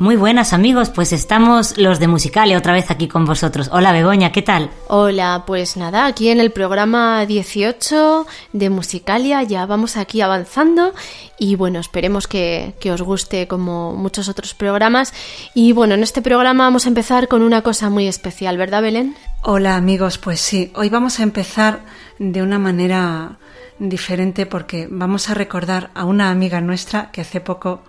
[0.00, 3.68] Muy buenas amigos, pues estamos los de Musicalia otra vez aquí con vosotros.
[3.70, 4.70] Hola Begoña, ¿qué tal?
[4.88, 10.94] Hola, pues nada, aquí en el programa 18 de Musicalia ya vamos aquí avanzando
[11.38, 15.12] y bueno, esperemos que, que, os guste como muchos otros programas.
[15.52, 19.14] Y bueno, en este programa vamos a empezar con una cosa muy especial, ¿verdad Belén?
[19.42, 21.80] Hola amigos, pues sí, hoy vamos a empezar
[22.18, 23.36] de una manera
[23.78, 27.82] diferente porque vamos a recordar a una amiga nuestra que hace poco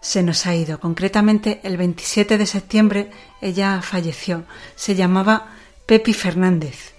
[0.00, 0.80] se nos ha ido.
[0.80, 3.10] Concretamente, el 27 de septiembre
[3.40, 4.44] ella falleció.
[4.74, 5.48] Se llamaba
[5.86, 6.94] Pepi Fernández.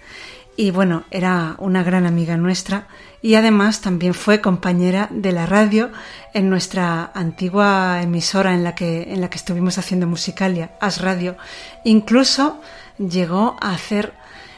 [0.56, 2.88] Y bueno, era una gran amiga nuestra
[3.22, 5.90] y además también fue compañera de la radio
[6.34, 11.36] en nuestra antigua emisora en la que, en la que estuvimos haciendo musicalia, As Radio.
[11.84, 12.60] Incluso
[12.98, 14.14] llegó a hacer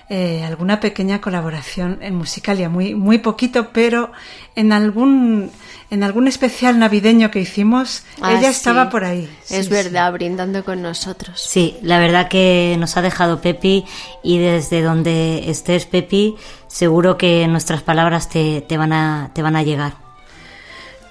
[0.09, 4.12] eh, alguna pequeña colaboración en musicalia, muy, muy poquito, pero
[4.54, 5.50] en algún
[5.92, 8.56] en algún especial navideño que hicimos, Ah, ella sí.
[8.56, 9.28] estaba por ahí.
[9.50, 11.41] Es Sí, verdad, brindando con nosotros.
[11.41, 13.84] Sí, la verdad que nos ha dejado Pepi
[14.22, 16.34] y desde donde estés Pepi,
[16.66, 19.92] seguro que nuestras palabras te, te van, a, te van a llegar.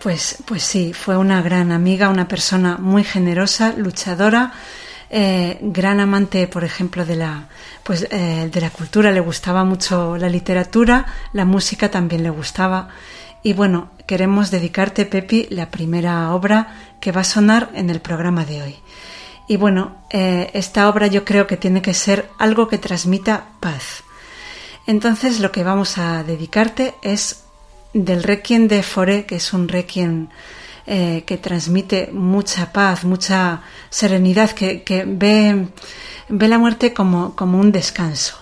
[0.02, 4.52] Pues, pues sí, fue una gran amiga, una persona muy generosa, luchadora,
[5.12, 7.50] eh, gran amante, por ejemplo, de la,
[7.84, 9.12] pues, eh, de la cultura.
[9.12, 12.90] Le gustaba mucho la literatura, la música también le gustaba.
[13.44, 18.46] Y bueno, queremos dedicarte, Pepi, la primera obra que va a sonar en el programa
[18.46, 18.76] de hoy.
[19.48, 24.04] Y bueno, eh, esta obra yo creo que tiene que ser algo que transmita paz.
[24.88, 27.44] Entonces lo que vamos a dedicarte es
[27.94, 30.30] del Requiem de Foré, que es un Requiem
[30.86, 35.68] eh, que transmite mucha paz, mucha serenidad, que, que ve,
[36.30, 38.38] ve la muerte como, como un descanso.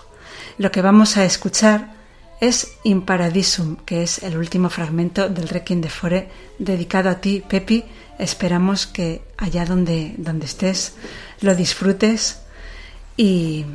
[0.58, 1.99] Lo que vamos a escuchar
[2.40, 6.28] es In Paradisum, que es el último fragmento del Requiem de Foré
[6.58, 7.84] dedicado a ti, Pepi.
[8.18, 10.94] Esperamos que allá donde, donde estés
[11.40, 12.40] lo disfrutes
[13.16, 13.66] y,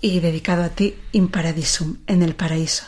[0.00, 2.84] y dedicado a ti, In Paradisum, en el paraíso.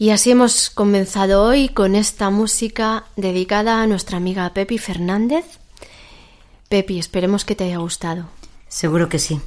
[0.00, 5.44] Y así hemos comenzado hoy con esta música dedicada a nuestra amiga Pepi Fernández.
[6.68, 8.26] Pepi, esperemos que te haya gustado.
[8.68, 9.40] Seguro que sí.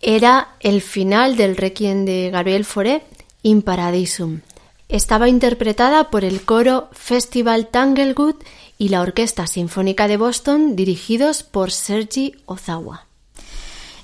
[0.00, 3.02] Era el final del Requiem de Gabriel Fauré,
[3.42, 4.40] In Paradisum.
[4.88, 8.36] Estaba interpretada por el coro Festival Tanglewood
[8.78, 13.06] y la Orquesta Sinfónica de Boston, dirigidos por Sergi Ozawa.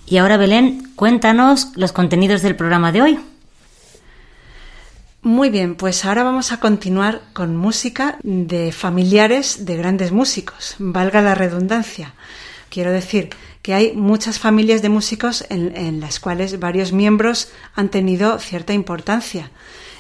[0.09, 3.21] Y ahora, Belén, cuéntanos los contenidos del programa de hoy.
[5.26, 11.20] Muy bien, pues ahora vamos a continuar con música de familiares de grandes músicos, valga
[11.20, 12.14] la redundancia.
[12.70, 13.31] Quiero decir
[13.61, 19.50] que hay muchas familias de músicos en, las cuales varios miembros han tenido cierta importancia.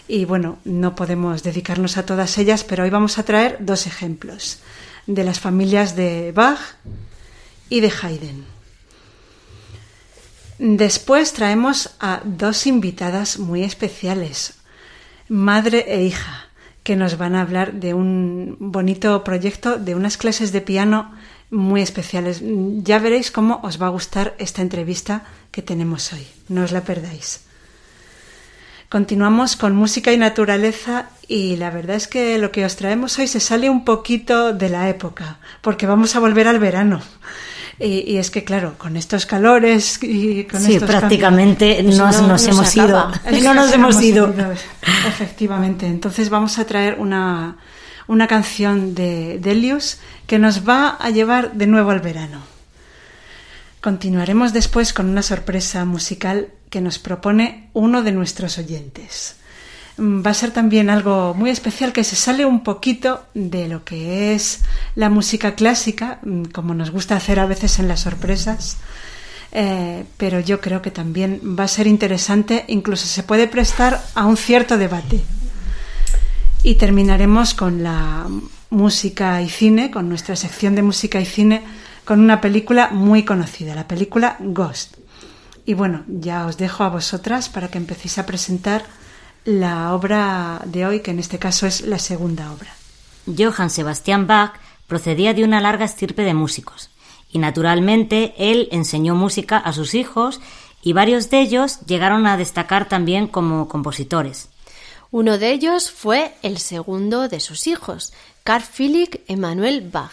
[0.06, 4.60] Y bueno, no podemos dedicarnos a todas ellas, pero hoy vamos a traer dos ejemplos
[5.08, 6.60] de las familias de Bach
[7.68, 8.44] y de Haydn.
[10.60, 14.54] Después traemos a dos invitadas muy especiales,
[15.28, 16.48] madre e hija,
[16.82, 21.12] que nos van a hablar de un bonito proyecto, de unas clases de piano
[21.50, 22.42] muy especiales.
[22.42, 26.26] Ya veréis cómo os va a gustar esta entrevista que tenemos hoy.
[26.48, 27.46] No os la perdáis.
[28.88, 33.26] Continuamos con música y naturaleza y la verdad es que lo que os traemos hoy
[33.26, 37.02] se sale un poquito de la época, porque vamos a volver al verano.
[37.78, 42.74] Y, es que, claro, con estos calores y con sí, prácticamente pues nos, nos, hemos
[42.74, 43.12] ido.
[43.42, 44.32] No nos hemos ido.
[45.06, 45.86] Efectivamente.
[45.86, 47.58] Entonces vamos a traer una,
[48.06, 52.40] una canción de Delius que nos va a llevar de nuevo al verano.
[53.82, 59.36] Continuaremos después con una sorpresa musical que nos propone uno de nuestros oyentes.
[59.98, 63.84] Mm, va a ser también algo muy especial que se sale un poquito de lo
[63.84, 64.60] que es
[64.94, 68.76] la música clásica, mm, como nos gusta hacer a veces en las sorpresas,
[69.52, 74.26] eh, pero yo creo que también va a ser interesante, incluso se puede prestar a
[74.26, 75.22] un cierto debate.
[76.62, 78.26] Y terminaremos con la
[78.70, 81.62] música y cine, con nuestra sección de música y cine,
[82.04, 84.96] con una película muy conocida, la película Ghost.
[85.64, 88.84] Y bueno, ya os dejo a vosotras para que empecéis a presentar
[89.46, 92.74] la obra de hoy, que en este caso es la segunda obra.
[93.26, 94.54] Johann Sebastian Bach
[94.88, 96.90] procedía de una larga estirpe de músicos,
[97.30, 100.40] y naturalmente él enseñó música a sus hijos
[100.82, 104.48] y varios de ellos llegaron a destacar también como compositores.
[105.12, 108.12] Uno de ellos fue el segundo de sus hijos,
[108.42, 110.12] Carl Philipp Emanuel Bach.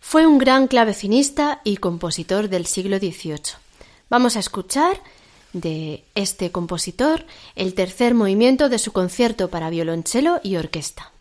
[0.00, 3.56] Fue un gran clavecinista y compositor del siglo XVIII.
[4.10, 5.00] Vamos a escuchar
[5.52, 7.24] de este compositor
[7.56, 11.12] el tercer movimiento de su concierto para violonchelo y orquesta.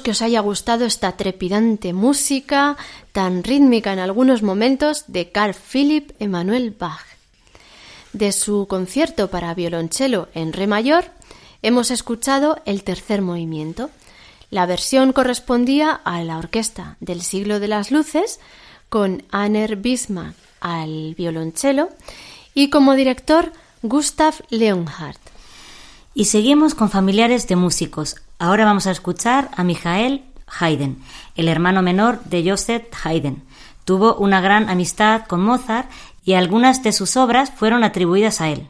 [0.00, 2.76] Que os haya gustado esta trepidante música,
[3.12, 7.04] tan rítmica en algunos momentos, de Carl Philipp Emanuel Bach.
[8.12, 11.06] De su concierto para violonchelo en re mayor,
[11.62, 13.90] hemos escuchado el tercer movimiento.
[14.50, 18.40] La versión correspondía a la orquesta del siglo de las luces,
[18.88, 21.90] con Anner Bismarck al violonchelo
[22.54, 25.20] y como director Gustav Leonhardt.
[26.14, 28.16] Y seguimos con familiares de músicos.
[28.38, 30.24] Ahora vamos a escuchar a Michael
[30.58, 30.98] Haydn,
[31.36, 33.44] el hermano menor de Joseph Haydn.
[33.84, 35.88] Tuvo una gran amistad con Mozart
[36.24, 38.68] y algunas de sus obras fueron atribuidas a él.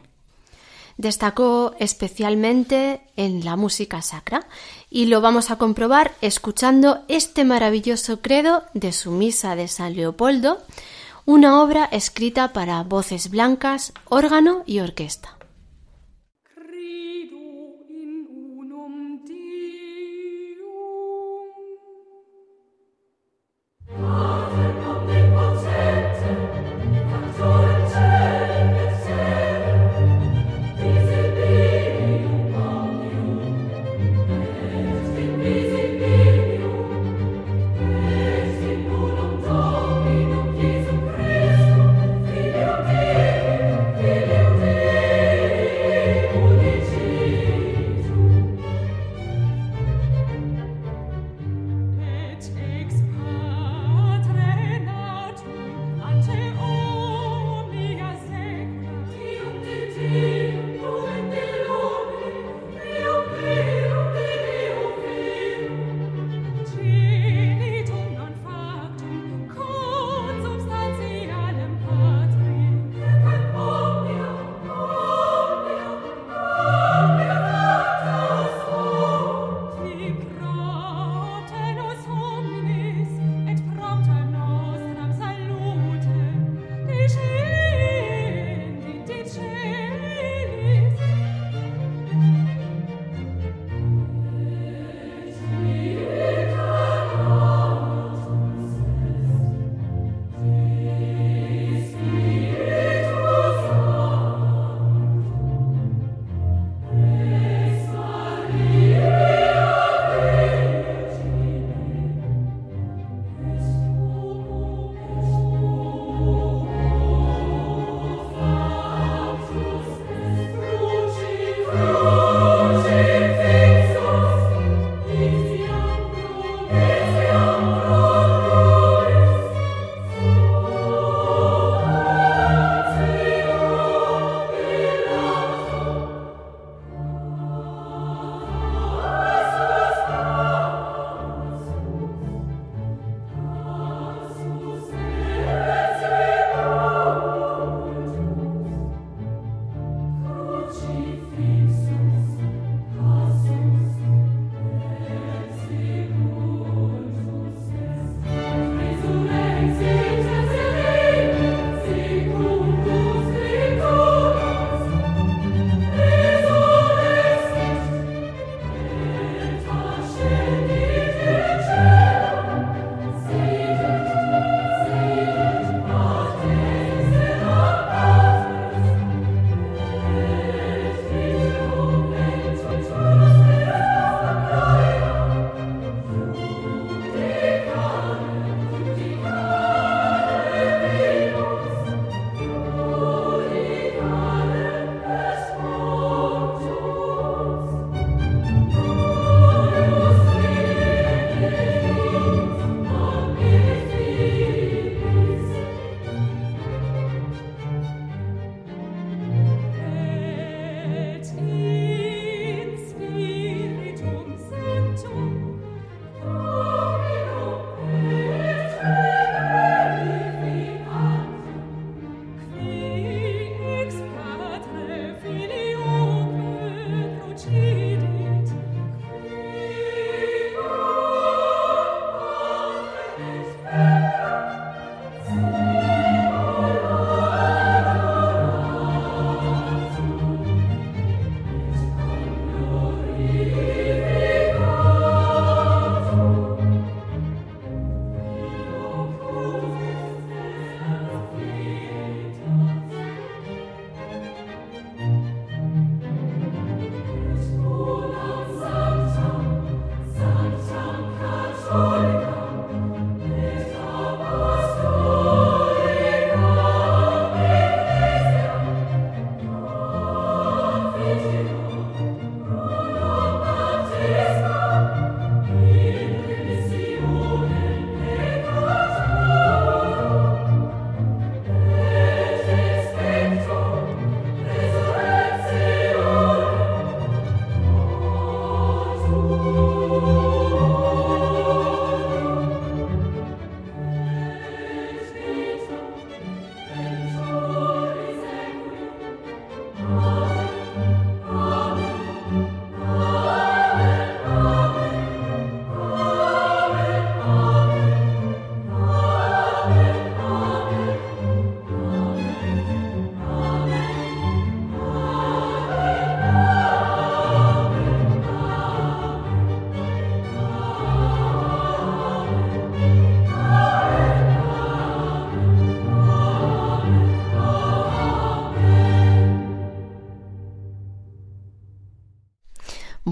[0.97, 4.47] Destacó especialmente en la música sacra
[4.89, 10.59] y lo vamos a comprobar escuchando este maravilloso credo de su Misa de San Leopoldo,
[11.25, 15.34] una obra escrita para voces blancas, órgano y orquesta.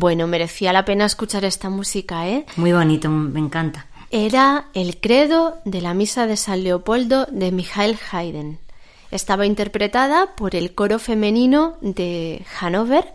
[0.04, 2.46] Bueno, merecía la pena escuchar esta música, ¿eh?
[2.58, 3.88] Muy bonito, me encanta.
[4.12, 8.60] Era el credo de la Misa de San Leopoldo de Michael Haydn.
[9.12, 13.13] Estaba interpretada por el coro femenino de Hannover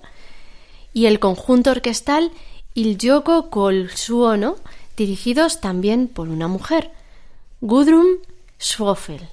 [0.94, 2.30] y el conjunto orquestal
[2.72, 4.56] Il Gioco col Suono,
[4.96, 6.90] dirigidos también por una mujer,
[7.60, 8.06] Gudrun
[8.58, 9.28] Schwofel.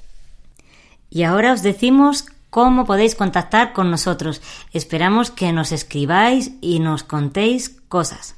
[1.09, 4.41] Y ahora os decimos cómo podéis contactar con nosotros.
[4.71, 8.37] Esperamos que nos escribáis y nos contéis cosas.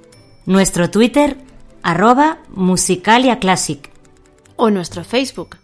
[0.46, 1.38] Nuestro Twitter
[1.82, 3.90] arroba musicaliaclassic
[4.58, 5.56] o nuestro Facebook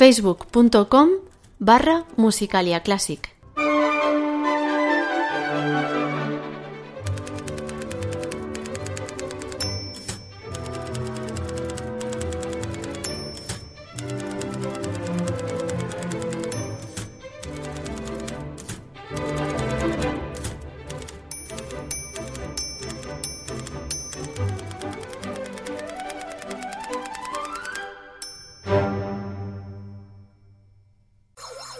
[0.00, 1.08] facebook.com
[1.58, 3.39] barra musicaliaclassic.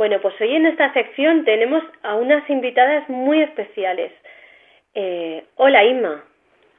[0.00, 4.10] Bueno, pues hoy en esta sección tenemos a unas invitadas muy especiales.
[4.94, 6.24] Eh, hola, Inma.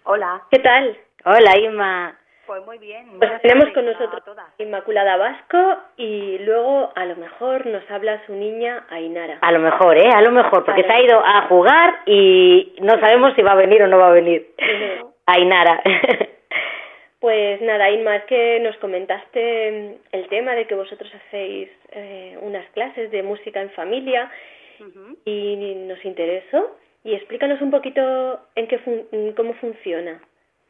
[0.05, 0.41] Hola.
[0.49, 0.97] ¿Qué tal?
[1.25, 2.17] Hola, Inma.
[2.47, 3.19] Pues muy bien.
[3.19, 4.23] Pues tenemos con nosotros.
[4.57, 9.37] Inmaculada Vasco y luego a lo mejor nos habla su niña Ainara.
[9.41, 10.09] A lo mejor, ¿eh?
[10.11, 10.87] A lo mejor, porque Vale.
[10.87, 14.07] se ha ido a jugar y no sabemos si va a venir o no va
[14.07, 14.47] a venir.
[14.57, 15.13] Ujú.
[15.27, 15.79] Ainara.
[17.21, 22.35] Pues nada, Inma, es que nos comentaste mm, el tema de que vosotros hacéis eh,
[22.41, 24.29] unas clases de música en familia
[25.25, 26.75] y nos interesó.
[27.03, 30.19] Y explícanos un poquito en qué fun- en cómo funciona,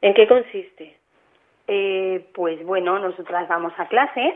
[0.02, 0.98] en qué consiste.
[1.68, 4.36] Eh, pues bueno, nosotras vamos a clase,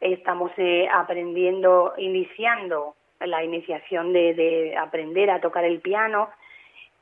[0.00, 6.28] estamos eh, aprendiendo, iniciando la iniciación de, de aprender a tocar el piano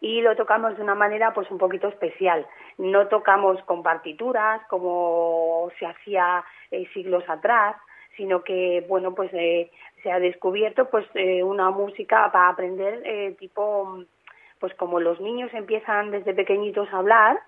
[0.01, 2.47] y lo tocamos de una manera pues un poquito especial.
[2.79, 7.77] No tocamos con partituras como se hacía eh, siglos atrás,
[8.17, 9.71] sino que bueno pues eh,
[10.03, 14.05] se ha descubierto pues eh, una música para aprender eh, tipo
[14.61, 17.39] pues como los niños empiezan desde pequeñitos a hablar,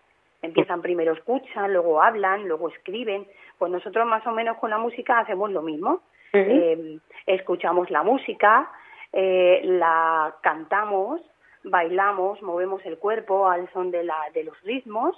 [0.42, 3.26] empiezan primero escuchan, luego hablan, luego escriben,
[3.58, 6.02] pues nosotros más o menos con la música hacemos lo mismo.
[6.32, 8.70] Eh, escuchamos la música,
[9.12, 11.20] eh, la cantamos,
[11.64, 15.16] bailamos, movemos el cuerpo al son de, la, de los ritmos.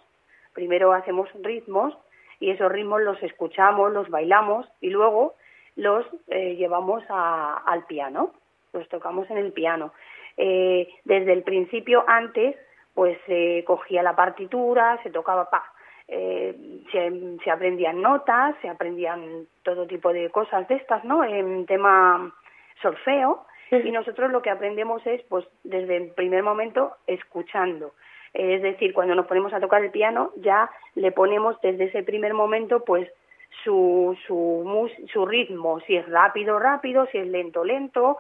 [0.55, 1.97] Primero hacemos ritmos
[2.41, 5.35] y esos ritmos los escuchamos, los bailamos y luego
[5.77, 8.33] los eh, llevamos a- al piano,
[8.73, 9.93] los tocamos en el piano.
[10.37, 12.57] Eh, desde el principio, antes,
[12.95, 15.65] pues se cogía la partitura, se tocaba pa,
[16.09, 16.55] eh,
[16.91, 21.25] se, se aprendían notas, se aprendían todo tipo de cosas de estas, ¿no?
[21.25, 22.35] En tema
[22.83, 23.47] solfeo
[23.85, 27.93] y nosotros lo que aprendemos es, pues, desde el primer momento, escuchando.
[28.35, 32.35] Es decir, cuando nos ponemos a tocar el piano, ya le ponemos desde ese primer
[32.35, 33.11] momento, pues,
[33.65, 38.19] su, su, su ritmo, si es rápido, rápido, si es lento, lento,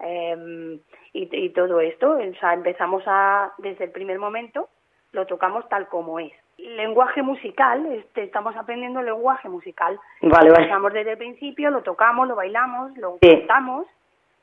[0.00, 0.78] eh,
[1.12, 2.12] y, y todo esto.
[2.18, 4.68] O sea, empezamos a, desde el primer momento,
[5.12, 6.32] lo tocamos tal como es.
[6.58, 9.98] Lenguaje musical, este, estamos aprendiendo lenguaje musical.
[10.20, 10.62] Vale, vale.
[10.64, 13.30] Empezamos desde el principio, lo tocamos, lo bailamos, lo Sí.
[13.30, 13.86] cantamos,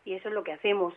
[0.10, 0.93] y eso es lo que hacemos.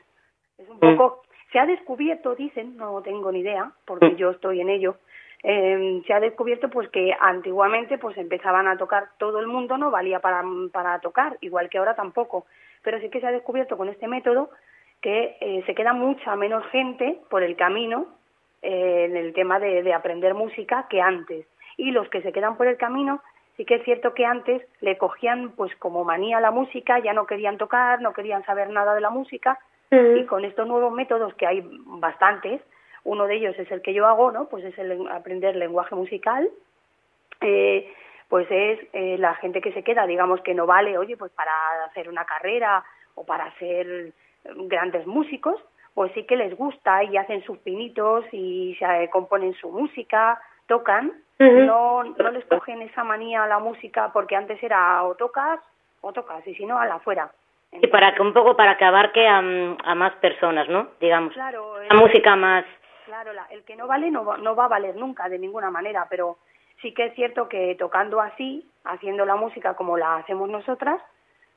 [0.57, 0.97] Es un Mm.
[0.97, 1.23] poco,
[1.53, 4.17] se ha descubierto, dicen, no tengo ni idea, porque Mm.
[4.17, 4.97] yo estoy en ello,
[5.45, 9.91] eh, se ha descubierto pues que antiguamente pues empezaban a tocar todo el mundo, no
[9.91, 12.47] valía para, para tocar, igual que ahora tampoco,
[12.83, 14.51] pero sí que se ha descubierto con este método
[15.03, 18.07] que eh, se queda mucha menos gente por el camino
[18.63, 21.47] eh, en el tema de, de aprender música que antes.
[21.77, 23.21] Y los que se quedan por el camino,
[23.57, 27.27] sí que es cierto que antes le cogían pues como manía la música, ya no
[27.27, 29.59] querían tocar, no querían saber nada de la música,
[29.91, 32.63] y con estos nuevos métodos que hay bastantes,
[33.05, 34.49] uno de ellos es el que yo hago, ¿no?
[34.49, 36.49] Pues es el aprender lenguaje musical,
[37.43, 37.93] eh,
[38.29, 41.53] pues es eh, la gente que se queda, digamos que no vale, oye, pues para
[41.85, 42.83] hacer una carrera
[43.15, 45.61] o para ser grandes músicos,
[45.93, 51.13] pues sí que les gusta y hacen sus pinitos y se componen su música, tocan,
[51.39, 55.61] no, no les cogen esa manía a la música porque antes era o tocas
[56.01, 57.31] o tocas y si no a la fuera.
[57.73, 60.89] y para que un poco para que abarque a, a más personas, ¿no?
[61.01, 61.33] Digamos.
[61.33, 61.83] Claro.
[61.83, 62.65] La música más.
[63.07, 66.39] Claro, el que no vale no, no va a valer nunca de ninguna manera, pero
[66.81, 71.01] sí que es cierto que tocando así, haciendo la música como la hacemos nosotras,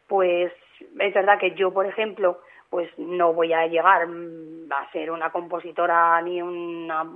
[0.07, 0.51] pues
[0.99, 2.39] es verdad que yo, por ejemplo,
[2.75, 7.09] pues no voy a llegar mm, a ser una compositora ni una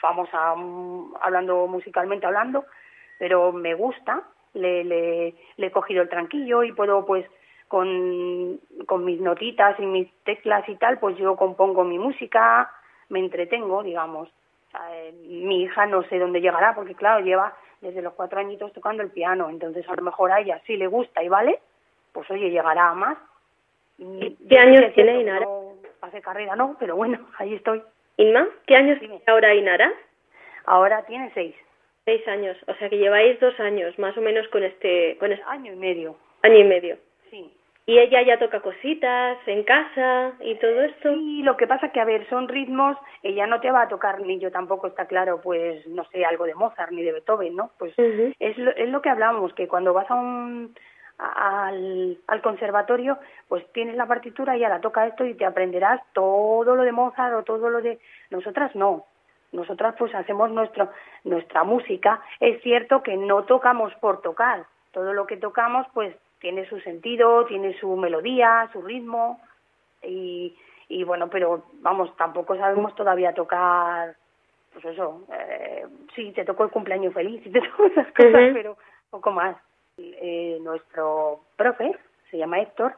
[0.00, 2.66] famosa mm, hablando musicalmente hablando,
[3.18, 4.22] pero me gusta,
[4.54, 7.26] le, le, he cogido el tranquillo y puedo pues
[7.66, 12.70] con, con mis notitas y mis teclas y tal, pues yo compongo mi música,
[13.08, 14.28] me entretengo, digamos.
[14.88, 19.02] Eh, mi hija no sé dónde llegará, porque claro, lleva desde los cuatro añitos tocando
[19.02, 21.58] el piano, entonces a lo mejor a ella sí le gusta y vale,
[22.12, 23.18] pues oye, llegará a más.
[23.98, 25.46] ¿Qué años tiene Inara?
[25.46, 27.82] No hace carrera, no, pero bueno, ahí estoy.
[28.18, 29.90] Inma, ¿qué años tiene ahora Inara?
[30.66, 31.54] Ahora tiene seis.
[32.04, 35.16] Seis años, o sea que lleváis dos años más o menos con este...
[35.18, 35.44] Con este...
[35.46, 36.16] Año y medio.
[36.42, 36.98] Año y medio.
[37.30, 37.48] Sí.
[37.86, 41.14] ¿Y ella ya toca cositas en casa y todo esto?
[41.14, 44.20] Sí, lo que pasa que, a ver, son ritmos, ella no te va a tocar,
[44.20, 47.70] ni yo tampoco, está claro, pues, no sé, algo de Mozart ni de Beethoven, ¿no?
[47.78, 50.74] Pues es, lo, es lo que hablamos, que cuando vas a un,
[51.18, 56.00] al, al conservatorio, pues tienes la partitura y ya la toca esto y te aprenderás
[56.12, 57.98] todo lo de Mozart o todo lo de...
[58.30, 59.04] Nosotras no.
[59.52, 60.90] Nosotras pues hacemos nuestro,
[61.24, 62.22] nuestra música.
[62.40, 64.64] Es cierto que no tocamos por tocar.
[64.92, 69.40] Todo lo que tocamos pues tiene su sentido, tiene su melodía, su ritmo
[70.02, 70.56] y,
[70.88, 74.16] y bueno, pero vamos, tampoco sabemos todavía tocar,
[74.72, 78.76] pues eso, eh, sí, te tocó el cumpleaños feliz y te esas cosas, pero
[79.10, 79.56] poco más
[79.98, 81.94] eh, nuestro profe,
[82.30, 82.94] se llama Héctor,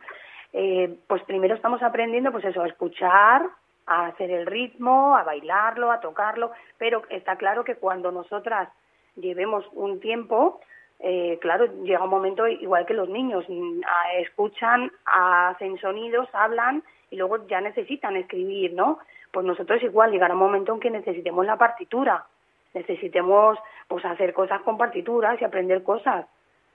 [0.52, 3.42] eh, pues primero estamos aprendiendo pues eso, a escuchar,
[3.86, 8.68] a hacer el ritmo, a bailarlo, a tocarlo, pero está claro que cuando nosotras
[9.16, 10.60] llevemos un tiempo,
[11.00, 13.80] eh, claro, llega un momento igual que los niños, mm,
[14.20, 19.00] escuchan, hacen sonidos, hablan y luego ya necesitan escribir, ¿no?
[19.32, 22.24] Pues nosotros igual llegará un momento en que necesitemos la partitura,
[22.72, 26.26] necesitemos pues hacer cosas con partituras y aprender cosas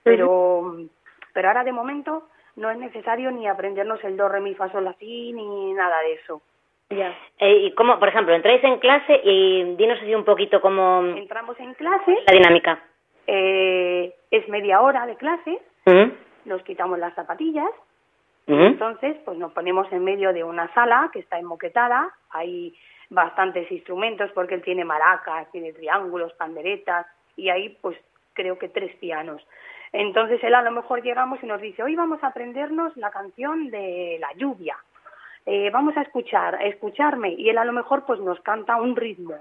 [0.04, 0.78] pero,
[1.34, 2.24] pero ahora de momento
[2.56, 6.02] no es necesario ni aprendernos el do, re, mi, fa, sol, la, si, ni nada
[6.02, 6.42] de eso.
[6.90, 7.16] Ya.
[7.38, 11.02] Eh, ¿Y cómo, por ejemplo, entráis en clase y dinos así un poquito cómo...
[11.02, 12.18] Entramos en clase.
[12.28, 12.84] La dinámica.
[13.28, 15.60] Eh, es media hora de clase,
[16.46, 17.70] nos quitamos las zapatillas,
[18.48, 22.76] entonces pues nos ponemos en medio de una sala que está enmoquetada, hay
[23.12, 27.98] bastantes instrumentos porque él tiene maracas, tiene triángulos, panderetas y hay pues
[28.34, 29.46] creo que tres pianos.
[29.92, 33.70] Entonces él a lo mejor llegamos y nos dice, hoy vamos a aprendernos la canción
[33.70, 34.78] de la lluvia.
[35.46, 37.34] Eh, vamos a escuchar, escucharme.
[37.34, 39.36] Y él a lo mejor pues nos canta un ritmo.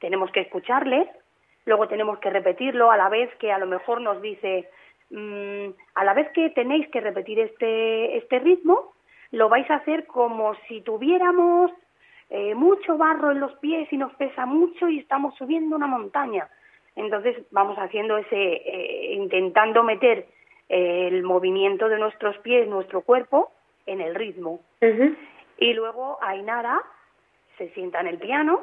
[0.00, 1.10] Tenemos que escucharle,
[1.66, 4.68] luego tenemos que repetirlo a la vez que a lo mejor nos dice,
[5.10, 8.94] mm, a la vez que tenéis que repetir este, este ritmo,
[9.32, 11.70] lo vais a hacer como si tuviéramos
[12.30, 16.48] eh, mucho barro en los pies y nos pesa mucho y estamos subiendo una montaña.
[16.96, 20.26] Entonces vamos haciendo ese, eh, intentando meter
[20.68, 23.50] eh, el movimiento de nuestros pies, nuestro cuerpo,
[23.86, 24.60] en el ritmo.
[25.58, 26.80] Y luego Ainara
[27.58, 28.62] se sienta en el piano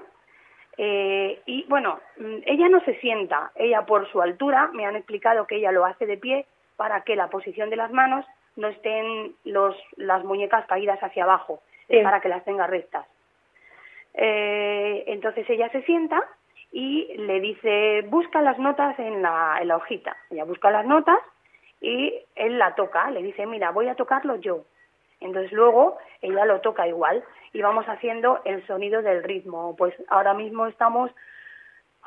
[0.77, 5.45] eh, y bueno, mm, ella no se sienta, ella por su altura, me han explicado
[5.45, 6.45] que ella lo hace de pie
[6.77, 11.61] para que la posición de las manos no estén los, las muñecas caídas hacia abajo,
[12.03, 13.05] para que las tenga rectas.
[14.13, 16.25] entonces ella se sienta
[16.71, 20.15] y le dice, busca las notas en la, en la hojita.
[20.29, 21.19] Ella busca las notas
[21.81, 24.63] y él la toca, le dice, mira, voy a tocarlo yo.
[25.19, 29.75] Entonces luego ella lo toca igual y vamos haciendo el sonido del ritmo.
[29.75, 31.11] Pues ahora mismo estamos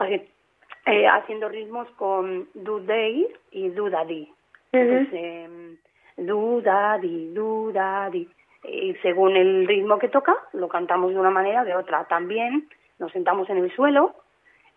[0.01, 4.33] eh, haciendo ritmos con do day y do daddy.
[4.73, 5.77] Em,
[6.17, 8.29] do daddy, do daddy.
[8.65, 12.05] Y según el ritmo que toca, lo cantamos de una manera o de otra.
[12.05, 14.24] También nos sentamos en el suelo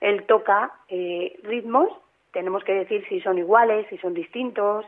[0.01, 1.89] él toca eh, ritmos,
[2.31, 4.85] tenemos que decir si son iguales, si son distintos,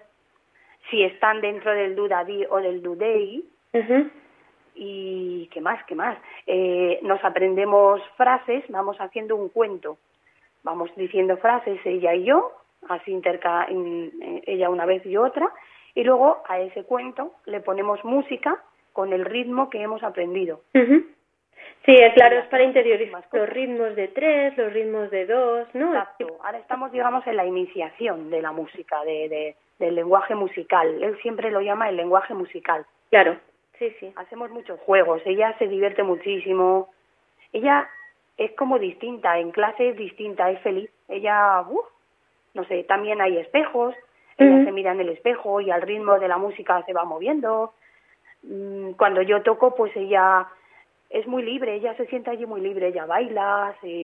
[0.89, 3.43] si están dentro del dudadí o del dudei.
[4.75, 6.17] Y qué más, qué más.
[6.47, 9.97] Eh, nos aprendemos frases, vamos haciendo un cuento.
[10.63, 12.51] Vamos diciendo frases ella y yo,
[12.87, 13.67] así interca
[14.45, 15.51] ella una vez y otra,
[15.95, 18.61] y luego a ese cuento le ponemos música
[18.93, 20.61] con el ritmo que hemos aprendido.
[21.85, 25.93] Sí, es claro, es para interiorizar los ritmos de tres, los ritmos de dos, ¿no?
[25.93, 26.27] Exacto.
[26.43, 31.01] Ahora estamos, digamos, en la iniciación de la música, de, de, del lenguaje musical.
[31.01, 32.85] Él siempre lo llama el lenguaje musical.
[33.09, 33.37] Claro.
[33.79, 34.11] Sí, sí.
[34.17, 35.21] Hacemos muchos juegos.
[35.25, 36.89] Ella se divierte muchísimo.
[37.53, 37.89] Ella
[38.37, 40.91] es como distinta, en clase es distinta, es feliz.
[41.07, 41.85] Ella, uf,
[42.53, 43.95] no sé, también hay espejos.
[44.37, 47.73] Ella se mira en el espejo y al ritmo de la música se va moviendo.
[48.43, 50.47] Mm, Cuando yo toco, pues ella
[51.09, 54.03] es muy libre, ella se siente allí muy libre, ella baila, se,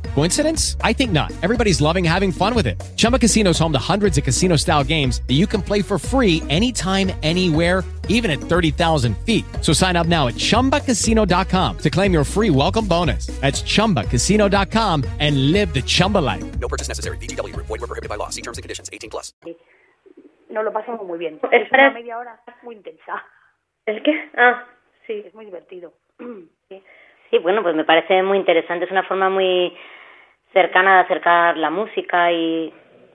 [0.15, 0.77] Coincidence?
[0.83, 1.31] I think not.
[1.43, 2.81] Everybody's loving having fun with it.
[2.95, 5.97] Chumba Casino is home to hundreds of casino style games that you can play for
[5.99, 9.43] free anytime, anywhere, even at 30,000 feet.
[9.61, 13.27] So sign up now at chumbacasino.com to claim your free welcome bonus.
[13.41, 16.43] That's chumbacasino.com and live the Chumba life.
[16.59, 17.17] No purchase necessary.
[17.17, 17.65] VGW Group.
[17.67, 18.29] Void were prohibited by law.
[18.29, 18.89] See terms and conditions.
[18.93, 19.33] 18 plus.
[20.49, 21.39] nos lo pasamos muy bien.
[21.51, 23.23] Es Es para- una media hora muy intensa,
[23.85, 24.11] ¿El qué?
[24.37, 24.65] Ah,
[25.07, 25.23] sí.
[25.25, 25.93] es muy divertido.
[27.29, 28.83] Sí, bueno, pues me parece muy interesante.
[28.85, 29.71] Es una forma muy
[30.53, 32.73] cercana de acercar la música y,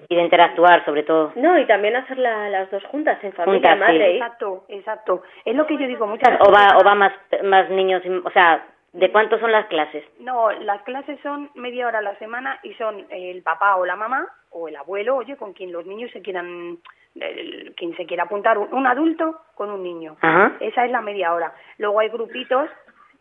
[0.09, 1.33] y de interactuar, sobre todo.
[1.37, 4.15] No, y también hacer la- las dos juntas, en familia, Juntas, madre.
[4.17, 5.23] Exacto, exacto.
[5.45, 6.75] Es lo que yo digo muchas O va, veces.
[6.81, 7.13] o va más,
[7.45, 10.05] más niños, o sea, ¿de cuántos son las clases?
[10.21, 13.97] No, las clases son media hora a la semana y son el papá o la
[13.97, 16.79] mamá o el abuelo, oye, con quien los niños se quieran,
[17.17, 20.17] el- quien se quiera apuntar, un, un adulto con un niño.
[20.23, 20.53] Ajá.
[20.61, 21.53] Esa es la media hora.
[21.79, 22.71] Luego hay grupitos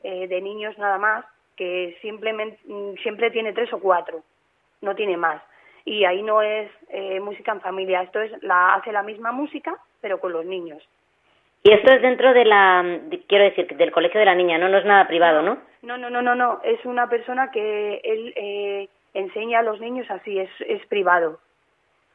[0.04, 1.26] eh, de niños nada más
[1.56, 4.22] que simplemente mm, siempre tiene tres o cuatro,
[4.82, 5.42] no tiene más.
[5.86, 9.76] Y ahí no es eh, música en familia, esto es la hace la misma música
[10.02, 10.88] pero con los niños.
[11.64, 14.70] Y esto es dentro de la, de- quiero decir, del colegio de la niña, ¿no?
[14.70, 15.58] No es nada privado, ¿no?
[15.82, 16.60] No, no, no, no, no.
[16.64, 21.40] Es una persona que él eh, enseña a los niños así, es, es privado.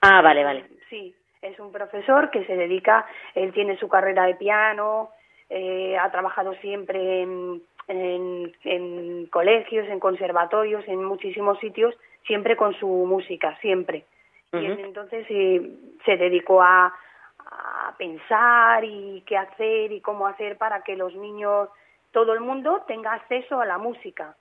[0.02, 0.64] Ah, vale, vale.
[0.88, 1.12] Sí,
[1.42, 5.10] es un profesor que se dedica, él tiene su carrera de piano,
[5.48, 7.60] eh, ha trabajado siempre en,
[7.90, 11.94] en, en colegios, en conservatorios, en muchísimos sitios,
[12.26, 14.04] siempre con su música, siempre.
[14.52, 15.62] Y él entonces eh,
[16.04, 21.68] se dedicó a, a pensar y qué hacer y cómo hacer para que los niños,
[22.10, 24.34] todo el mundo tenga acceso a la música,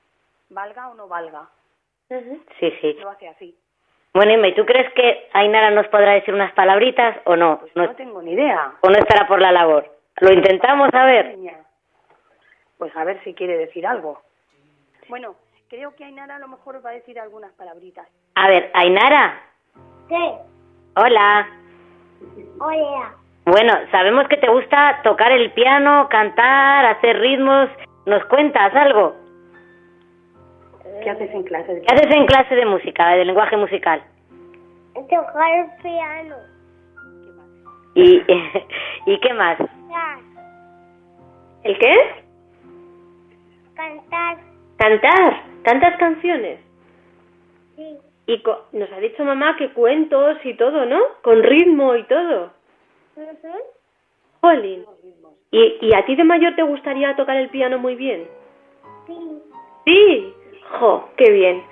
[0.49, 1.47] valga o no valga.
[2.59, 2.93] Sí, sí.
[2.99, 3.55] Lo hace así.
[4.13, 7.59] Bueno, Inma, ¿y tú crees que Ainara nos podrá decir unas palabritas o no?
[7.59, 8.73] Pues no no tengo ni idea.
[8.81, 9.85] ¿O no estará por la labor?
[10.21, 11.37] Lo intentamos a ver.
[11.37, 11.57] Niña.
[12.79, 14.21] Pues a ver si quiere decir algo.
[15.09, 15.35] Bueno,
[15.67, 18.07] creo que Ainara a lo mejor va a decir algunas palabritas.
[18.35, 19.37] A ver, Ainara.
[20.07, 20.31] ¿Qué?
[20.95, 21.47] Hola.
[22.57, 23.15] Hola.
[23.45, 27.69] Bueno, sabemos que te gusta tocar el piano, cantar, hacer ritmos.
[28.05, 29.13] ¿Nos cuentas algo?
[31.03, 31.81] ¿Qué haces en clase?
[31.85, 34.01] ¿Qué haces en clase de música, de lenguaje musical?
[34.93, 36.35] Tocar el piano.
[37.95, 38.23] ¿Y,
[39.05, 39.59] ¿y qué más?
[41.63, 42.28] ¿El qué?
[43.79, 44.37] Cantar.
[44.77, 45.43] Cantar.
[45.63, 46.59] ¿Cantas canciones?
[47.77, 47.97] Sí.
[48.27, 50.99] Y co- nos ha dicho mamá que cuentos y todo, ¿no?
[51.21, 52.51] Con ritmo y todo.
[53.15, 53.53] Ujú.
[54.41, 54.85] Jolín.
[55.51, 58.27] ¿Y, ¿Y a ti de mayor te gustaría tocar el piano muy bien?
[59.07, 59.41] Sí.
[59.85, 60.33] Sí.
[60.79, 61.63] Jo, qué bien.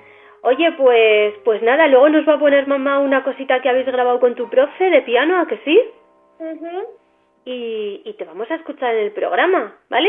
[0.42, 4.18] Oye, pues, pues nada, luego nos va a poner mamá una cosita que habéis grabado
[4.18, 5.78] con tu profe de piano, ¿a que sí?
[6.38, 6.86] Ujú.
[7.44, 10.08] Y, y te vamos a escuchar en el programa, ¿vale?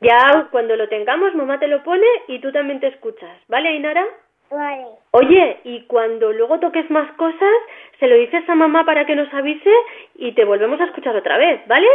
[0.00, 4.04] Ya cuando lo tengamos, mamá te lo pone y tú también te escuchas, ¿vale, Ainara?
[4.50, 4.84] Vale.
[5.12, 7.54] Oye, y cuando luego toques más cosas,
[7.98, 9.72] se lo dices a mamá para que nos avise
[10.16, 11.88] y te volvemos a escuchar otra vez, ¿vale?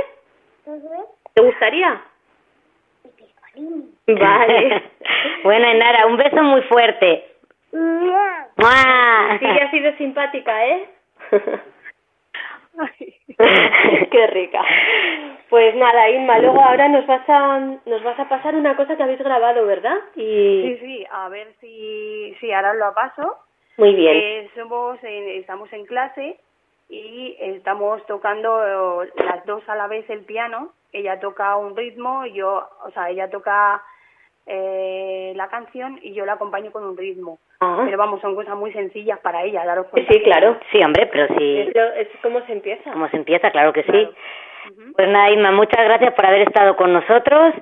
[0.65, 1.05] Ujú.
[1.33, 2.01] ¿Te gustaría?
[4.07, 4.83] Vale.
[5.43, 7.25] bueno, Ainara, un beso muy fuerte.
[7.71, 8.47] Mua.
[8.55, 9.37] ¡Mua!
[9.39, 10.89] Sí que ha sido simpática, ¿eh?
[14.11, 14.61] Qué rica.
[15.49, 19.03] Pues nada, Inma, luego ahora nos vas a nos vas a pasar una cosa que
[19.03, 19.95] habéis grabado, ¿verdad?
[20.15, 23.37] Y Sí, sí, a ver si, si ahora lo paso.
[23.77, 24.17] muy bien.
[24.17, 26.37] Eh, somos en- estamos en clase
[26.89, 30.73] y estamos tocando eh, las dos a la vez el piano.
[30.93, 33.81] Ella toca un ritmo, y yo, o sea, ella toca
[34.47, 37.37] eh, la canción y yo la acompaño con un ritmo.
[37.59, 37.81] Ah.
[37.85, 40.11] Pero vamos, son cosas muy sencillas para ella, daros cuenta.
[40.13, 40.57] Sí, claro.
[40.71, 41.57] Sí, hombre, pero sí.
[41.59, 42.91] Es, lo- es como se empieza.
[42.91, 43.51] ¿Cómo se empieza?
[43.51, 44.09] Claro que sí.
[44.95, 47.53] Pues nada, Inma, muchas gracias por haber estado con nosotros.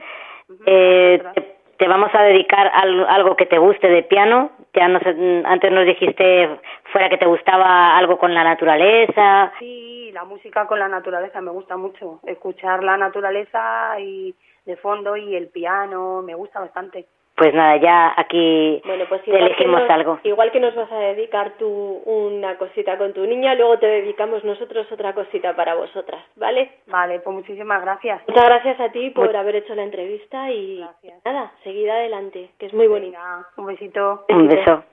[0.65, 4.51] Eh, te, te vamos a dedicar al- algo que te guste de piano.
[4.73, 6.49] Ya nos, mm, antes nos dijiste
[6.91, 9.51] fuera que te gustaba algo con la naturaleza.
[9.59, 12.19] Sí, la música con la naturaleza me gusta mucho.
[12.25, 14.33] Escuchar la naturaleza y
[14.65, 17.05] de fondo y el piano me gusta bastante.
[17.37, 20.19] Pues nada, ya aquí Bueno, pues te igual que, elegimos nos, algo.
[20.23, 21.67] igual que nos vas a dedicar tú
[22.05, 26.71] una cosita con tu niña, luego te dedicamos nosotros otra cosita para vosotras, ¿vale?
[26.87, 28.21] Vale, pues muchísimas gracias.
[28.25, 30.81] Muchas gracias a ti por Mu- haber hecho la entrevista y
[31.25, 33.17] nada, seguid adelante, que es muy bonita.
[33.19, 34.25] Venga, un besito.
[34.29, 34.83] Un beso.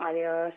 [0.00, 0.52] Adiós.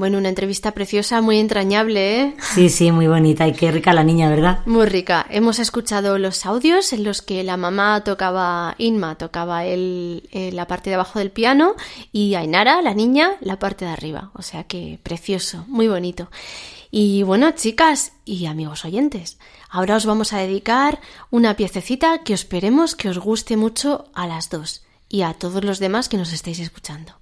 [0.00, 2.34] Bueno, una entrevista preciosa, muy entrañable, ¿eh?
[2.54, 4.60] Sí, sí, muy bonita y qué rica la niña, ¿verdad?
[4.64, 5.26] Muy rica.
[5.28, 10.66] Hemos escuchado los audios en los que la mamá tocaba, Inma tocaba el, eh, la
[10.66, 11.74] parte de abajo del piano
[12.12, 14.30] y Ainara, la niña, la parte de arriba.
[14.32, 16.30] O sea que precioso, muy bonito.
[16.90, 19.38] Y bueno, chicas y amigos oyentes,
[19.68, 20.98] ahora os vamos a dedicar
[21.30, 25.78] una piececita que esperemos que os guste mucho a las dos y a todos los
[25.78, 27.19] demás que nos estáis escuchando.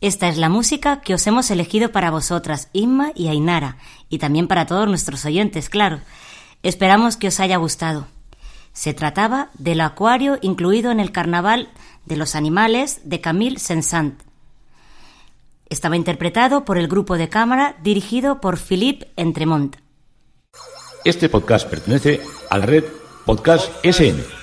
[0.00, 3.76] Esta es la música que os hemos elegido para vosotras, Inma y Ainara,
[4.08, 6.00] y también para todos nuestros oyentes, claro.
[6.62, 8.06] Esperamos que os haya gustado.
[8.72, 11.68] Se trataba del acuario incluido en el Carnaval
[12.06, 14.14] de los Animales de Camille Saint-Saëns.
[15.68, 19.76] Estaba interpretado por el grupo de cámara dirigido por Philippe Entremont.
[21.04, 22.84] Este podcast pertenece a la red
[23.24, 24.39] Podcast SN.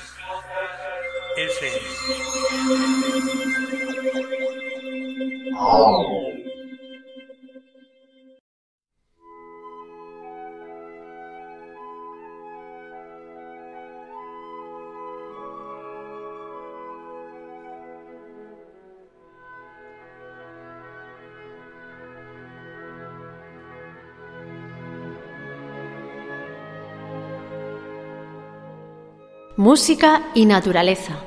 [29.57, 31.26] Música y naturaleza.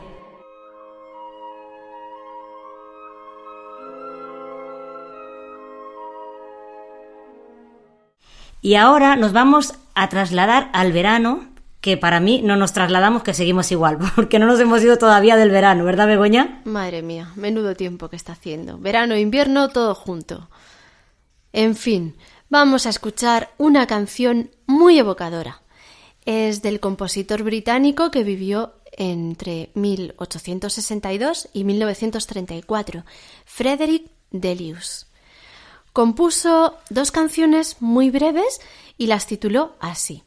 [8.60, 11.48] Y ahora nos vamos a trasladar al verano,
[11.80, 15.36] que para mí no nos trasladamos, que seguimos igual, porque no nos hemos ido todavía
[15.36, 16.60] del verano, ¿verdad, Begoña?
[16.64, 18.78] Madre mía, menudo tiempo que está haciendo.
[18.78, 20.50] Verano, invierno, todo junto.
[21.52, 22.16] En fin,
[22.48, 25.62] vamos a escuchar una canción muy evocadora.
[26.26, 33.04] Es del compositor británico que vivió entre 1862 y 1934,
[33.46, 35.09] Frederick Delius.
[35.92, 38.60] Compuso dos canciones muy breves
[38.96, 40.22] y las tituló así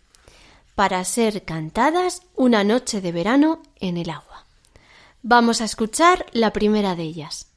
[0.75, 4.45] Para ser cantadas una noche de verano en el agua.
[5.21, 7.52] Vamos a escuchar la primera de ellas.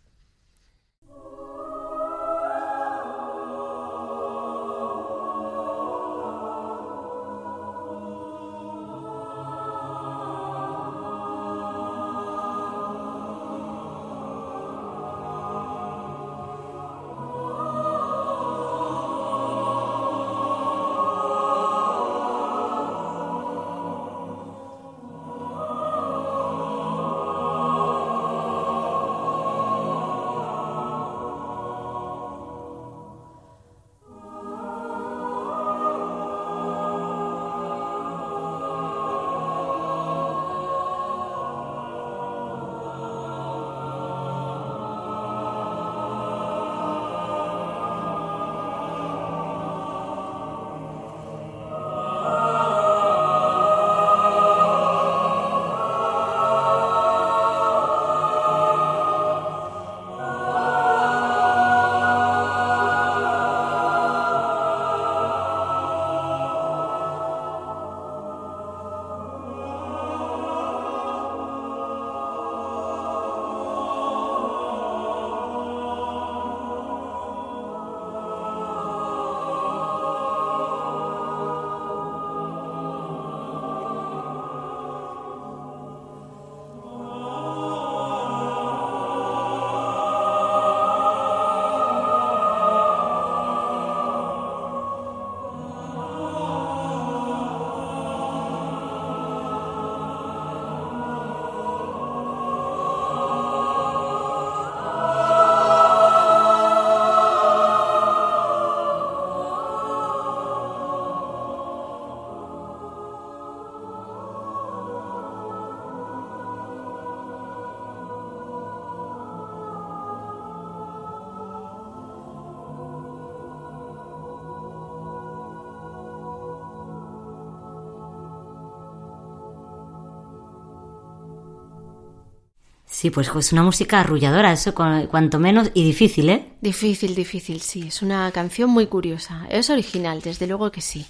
[133.07, 136.48] Sí, pues es una música arrulladora, eso cuanto menos, y difícil, ¿eh?
[136.61, 137.84] Difícil, difícil, sí.
[137.86, 139.46] Es una canción muy curiosa.
[139.48, 141.07] Es original, desde luego que sí.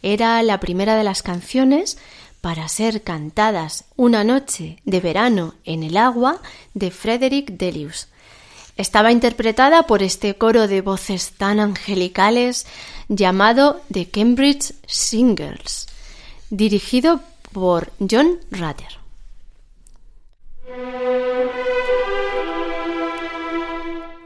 [0.00, 1.98] Era la primera de las canciones
[2.40, 6.40] para ser cantadas una noche de verano en el agua
[6.72, 8.08] de Frederick Delius.
[8.78, 12.66] Estaba interpretada por este coro de voces tan angelicales
[13.10, 15.88] llamado The Cambridge Singers,
[16.48, 17.20] dirigido
[17.52, 19.01] por John Rutter.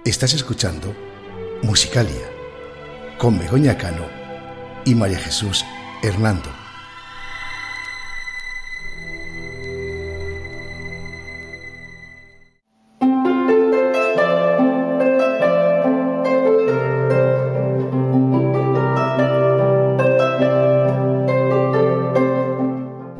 [0.04, 0.94] Estás escuchando
[1.62, 2.30] Musicalia
[3.18, 4.06] con Begoña Cano
[4.84, 5.64] y María Jesús
[6.04, 6.48] Hernando.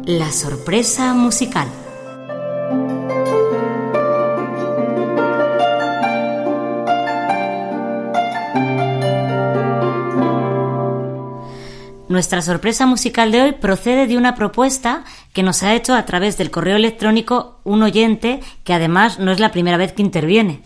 [0.05, 1.69] La sorpresa musical.
[12.17, 15.05] Nuestra sorpresa musical de hoy procede de una propuesta
[15.35, 19.39] que nos ha hecho a través del correo electrónico un oyente que además no es
[19.39, 20.63] la primera vez que interviene.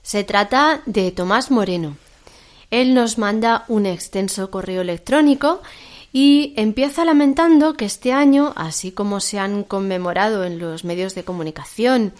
[0.00, 1.98] Se trata de Tomás Moreno.
[2.70, 5.60] Él nos manda un extenso correo electrónico
[6.10, 11.22] y empieza lamentando que este año, así como se han conmemorado en los medios de
[11.22, 12.14] comunicación,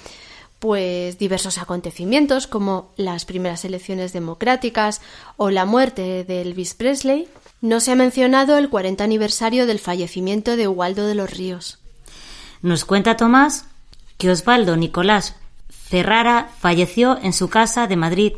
[0.59, 5.01] pues diversos acontecimientos como las primeras elecciones democráticas
[5.37, 7.29] o la muerte de Elvis Presley,
[7.61, 11.79] no se ha mencionado el 40 aniversario del fallecimiento de Waldo de los Ríos.
[12.63, 13.67] Nos cuenta Tomás
[14.17, 15.37] que Osvaldo Nicolás
[15.69, 18.33] Ferrara falleció en su casa de Madrid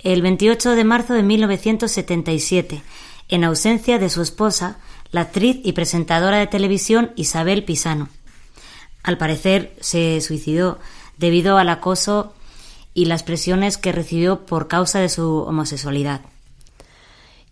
[0.00, 2.82] el 28 de marzo de 1977,
[3.28, 4.78] en ausencia de su esposa,
[5.10, 8.08] la actriz y presentadora de televisión Isabel Pisano.
[9.02, 10.78] Al parecer se suicidó
[11.18, 12.32] debido al acoso
[12.94, 16.22] y las presiones que recibió por causa de su homosexualidad.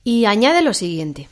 [0.02, 1.28] Y añade lo siguiente.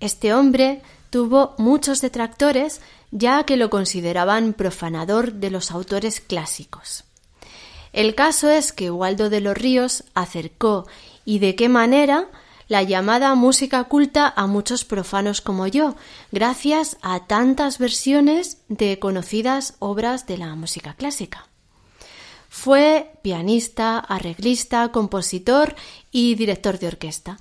[0.00, 2.80] Este hombre tuvo muchos detractores
[3.10, 7.04] ya que lo consideraban profanador de los autores clásicos.
[7.92, 10.86] El caso es que Waldo de los Ríos acercó
[11.26, 12.28] y de qué manera
[12.68, 15.96] la llamada música culta a muchos profanos como yo,
[16.30, 21.48] gracias a tantas versiones de conocidas obras de la música clásica.
[22.48, 25.74] Fue pianista, arreglista, compositor
[26.10, 27.38] y director de orquesta,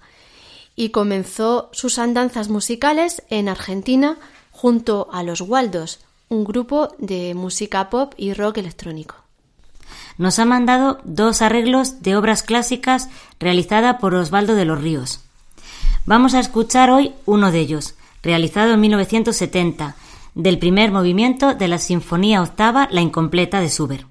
[0.76, 4.18] y comenzó sus andanzas musicales en Argentina
[4.52, 6.00] junto a los Waldos,
[6.30, 9.21] un grupo de música pop y rock electrónico.
[10.22, 13.10] Nos ha mandado dos arreglos de obras clásicas
[13.40, 15.22] realizada por Osvaldo de los Ríos.
[16.06, 19.96] Vamos a escuchar hoy uno de ellos, realizado en 1970,
[20.36, 24.11] del primer movimiento de la Sinfonía Octava La Incompleta de Schubert.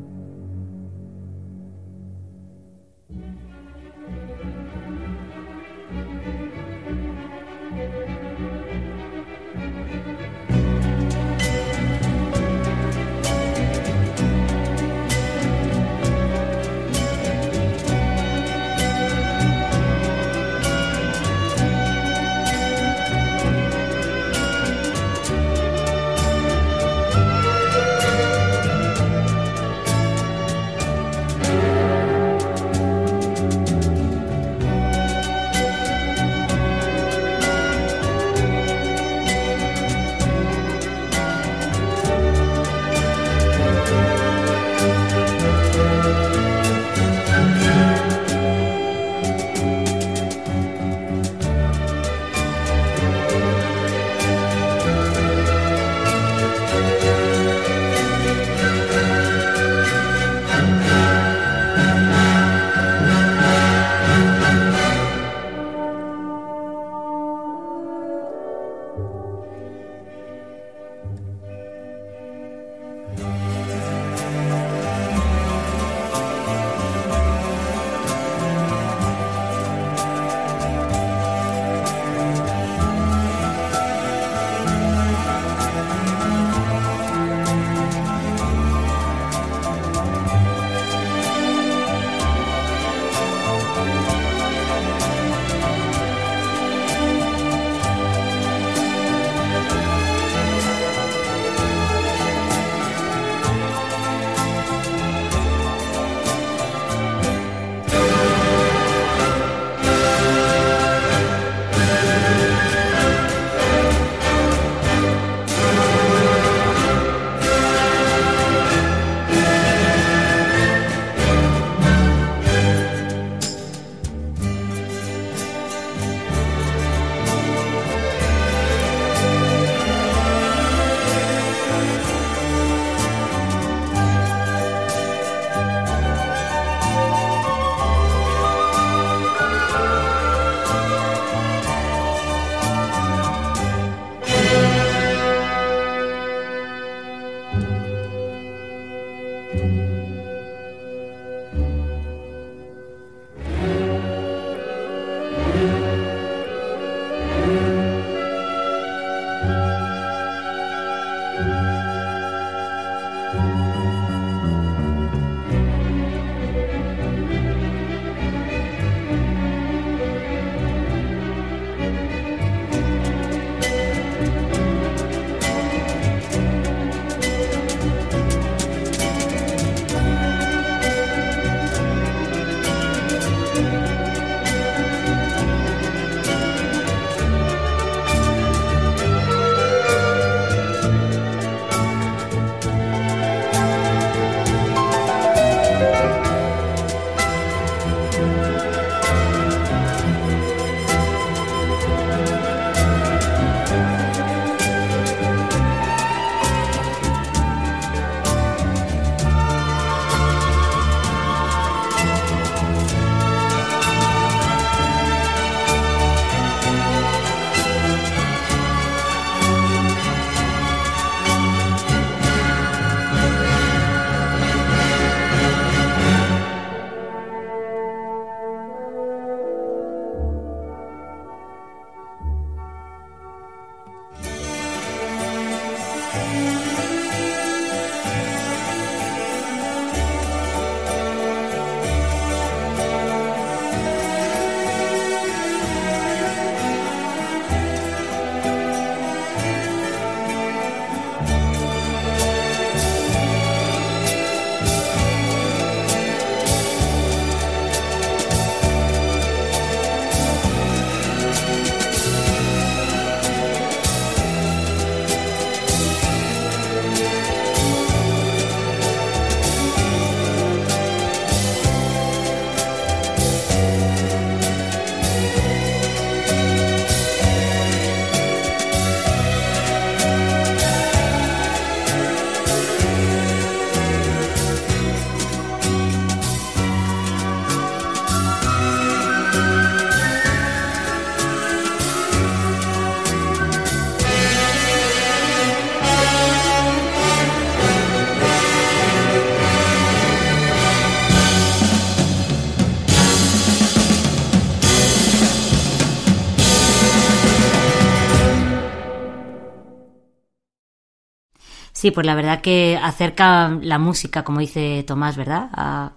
[311.81, 315.49] Sí, pues la verdad que acerca la música, como dice Tomás, ¿verdad?
[315.51, 315.93] A...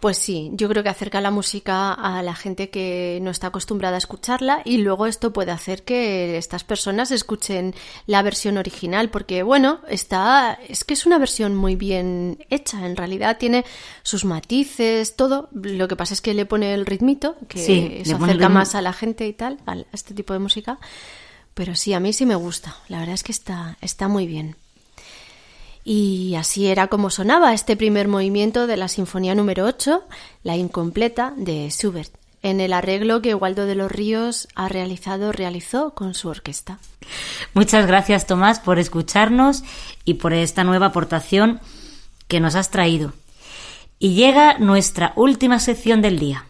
[0.00, 3.94] Pues sí, yo creo que acerca la música a la gente que no está acostumbrada
[3.94, 9.42] a escucharla y luego esto puede hacer que estas personas escuchen la versión original porque
[9.42, 13.64] bueno, está es que es una versión muy bien hecha, en realidad tiene
[14.02, 18.26] sus matices, todo, lo que pasa es que le pone el ritmito que Sí, acerca
[18.26, 18.50] ritmo.
[18.50, 20.78] más a la gente y tal, a este tipo de música.
[21.54, 22.76] Pero sí, a mí sí me gusta.
[22.88, 24.54] La verdad es que está, está muy bien.
[25.90, 30.04] Y así era como sonaba este primer movimiento de la Sinfonía número 8,
[30.42, 32.12] la incompleta de Schubert,
[32.42, 36.78] en el arreglo que Waldo de los Ríos ha realizado, realizó con su orquesta.
[37.54, 39.64] Muchas gracias, Tomás, por escucharnos
[40.04, 41.58] y por esta nueva aportación
[42.26, 43.14] que nos has traído.
[43.98, 46.47] Y llega nuestra última sección del día.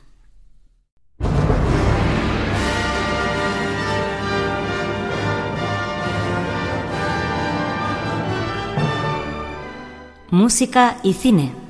[10.31, 11.68] Música y cine.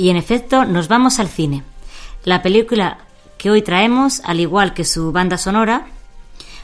[0.00, 1.62] Y en efecto, nos vamos al cine.
[2.24, 3.00] La película
[3.36, 5.88] que hoy traemos, al igual que su banda sonora,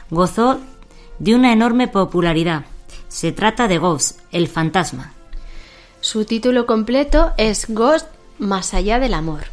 [0.09, 0.59] gozó
[1.19, 2.65] de una enorme popularidad.
[3.09, 5.13] Se trata de Ghost, el fantasma.
[6.01, 8.07] Su título completo es Ghost
[8.39, 9.43] Más allá del amor.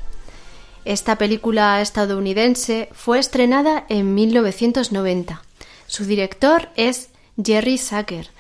[0.87, 5.43] Esta película estadounidense fue estrenada en 1990.
[5.89, 8.31] Su director es Jerry Zucker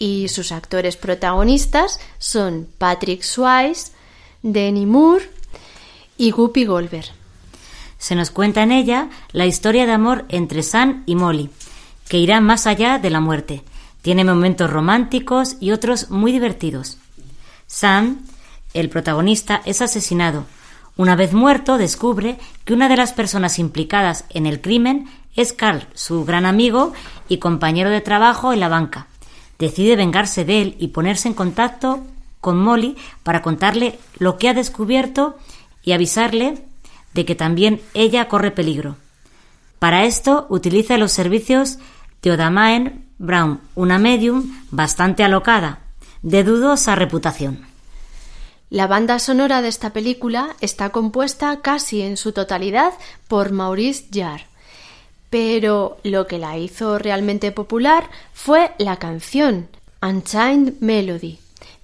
[0.00, 3.92] y sus actores protagonistas son Patrick Swayze,
[4.42, 5.28] Demi Moore
[6.16, 7.06] y Guppy Goldberg.
[7.98, 11.50] Se nos cuenta en ella la historia de amor entre Sam y Molly,
[12.08, 13.64] que irá más allá de la muerte.
[14.02, 16.98] Tiene momentos románticos y otros muy divertidos.
[17.66, 18.20] Sam,
[18.74, 20.44] el protagonista, es asesinado.
[20.96, 25.86] Una vez muerto, descubre que una de las personas implicadas en el crimen es Carl,
[25.94, 26.92] su gran amigo
[27.28, 29.08] y compañero de trabajo en la banca.
[29.58, 32.04] decide vengarse de él y ponerse en contacto
[32.40, 35.36] con Molly para contarle lo que ha descubierto
[35.82, 36.64] y avisarle
[37.14, 38.96] de que también ella corre peligro.
[39.78, 41.78] Para esto utiliza los servicios
[42.22, 45.80] de Odamaen Brown, una medium bastante alocada,
[46.22, 47.66] de dudosa reputación.
[48.70, 52.92] La banda sonora de esta película está compuesta casi en su totalidad
[53.26, 54.46] por Maurice Jarre,
[55.30, 59.68] pero lo que la hizo realmente popular fue la canción
[60.02, 61.38] Unchained Melody,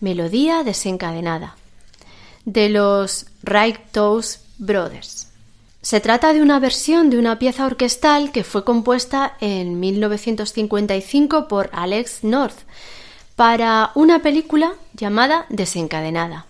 [0.05, 1.57] Melodía desencadenada,
[2.45, 5.29] de los Righteous Brothers.
[5.81, 11.71] Se trata de una versión de una pieza orquestal que fue compuesta en 1955 por
[11.73, 12.59] Alex North
[13.35, 16.45] para una película llamada Desencadenada.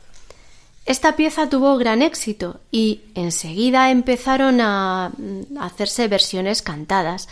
[0.84, 7.28] Esta pieza tuvo gran éxito y enseguida empezaron a mm, hacerse versiones cantadas.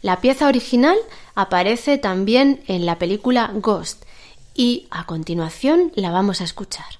[0.00, 0.96] La pieza original
[1.34, 4.07] aparece también en la película Ghost
[4.58, 6.98] y a continuación la vamos a escuchar.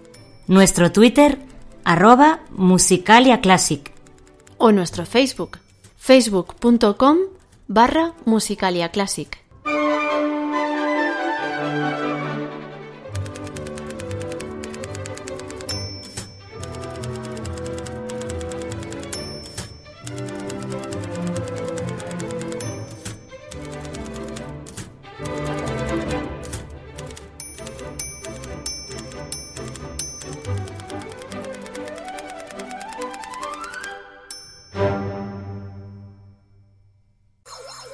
[0.48, 1.38] Nuestro Twitter,
[1.84, 3.92] arroba musicaliaclassic.
[4.58, 5.60] O nuestro Facebook,
[5.96, 7.18] facebook.com
[7.68, 9.38] barra musicaliaclassic.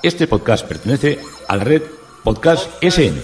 [0.07, 1.83] Este podcast pertenece a la red
[2.23, 3.21] Podcast SN.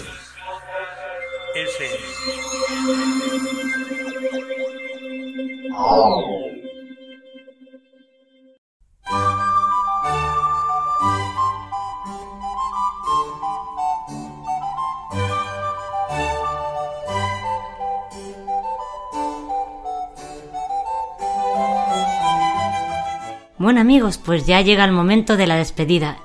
[23.57, 26.17] Bueno amigos, pues ya llega el momento de la despedida.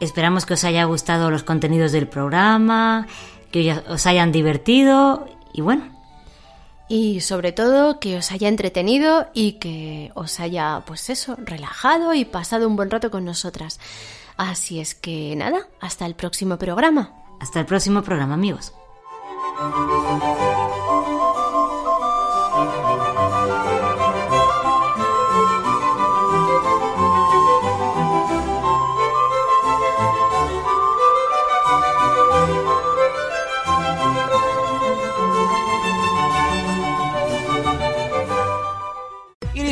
[0.00, 3.06] Esperamos que os haya gustado los contenidos del programa,
[3.50, 5.96] que os hayan divertido y bueno.
[6.88, 12.24] Y sobre todo que os haya entretenido y que os haya, pues eso, relajado y
[12.24, 13.78] pasado un buen rato con nosotras.
[14.36, 17.12] Así es que nada, hasta el próximo programa.
[17.40, 18.72] Hasta el próximo programa amigos.